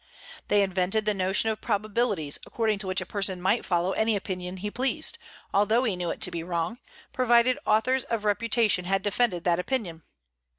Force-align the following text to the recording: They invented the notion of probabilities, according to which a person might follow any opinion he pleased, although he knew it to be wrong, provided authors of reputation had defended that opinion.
They 0.47 0.63
invented 0.63 1.05
the 1.05 1.13
notion 1.13 1.51
of 1.51 1.61
probabilities, 1.61 2.39
according 2.47 2.79
to 2.79 2.87
which 2.87 3.01
a 3.01 3.05
person 3.05 3.39
might 3.39 3.63
follow 3.63 3.91
any 3.91 4.15
opinion 4.15 4.57
he 4.57 4.71
pleased, 4.71 5.19
although 5.53 5.83
he 5.83 5.95
knew 5.95 6.09
it 6.09 6.21
to 6.21 6.31
be 6.31 6.41
wrong, 6.41 6.79
provided 7.13 7.59
authors 7.67 8.03
of 8.05 8.25
reputation 8.25 8.85
had 8.85 9.03
defended 9.03 9.43
that 9.43 9.59
opinion. 9.59 10.01